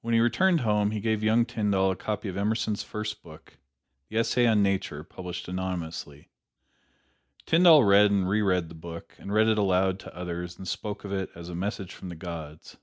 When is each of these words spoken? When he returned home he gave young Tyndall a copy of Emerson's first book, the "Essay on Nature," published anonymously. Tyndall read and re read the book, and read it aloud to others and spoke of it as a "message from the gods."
When 0.00 0.14
he 0.14 0.20
returned 0.20 0.60
home 0.62 0.92
he 0.92 0.98
gave 1.00 1.22
young 1.22 1.44
Tyndall 1.44 1.90
a 1.90 1.94
copy 1.94 2.30
of 2.30 2.38
Emerson's 2.38 2.82
first 2.82 3.22
book, 3.22 3.58
the 4.08 4.16
"Essay 4.16 4.46
on 4.46 4.62
Nature," 4.62 5.04
published 5.04 5.46
anonymously. 5.46 6.30
Tyndall 7.44 7.84
read 7.84 8.10
and 8.10 8.26
re 8.26 8.40
read 8.40 8.70
the 8.70 8.74
book, 8.74 9.14
and 9.18 9.30
read 9.30 9.46
it 9.46 9.58
aloud 9.58 10.00
to 10.00 10.16
others 10.16 10.56
and 10.56 10.66
spoke 10.66 11.04
of 11.04 11.12
it 11.12 11.28
as 11.34 11.50
a 11.50 11.54
"message 11.54 11.92
from 11.92 12.08
the 12.08 12.16
gods." 12.16 12.78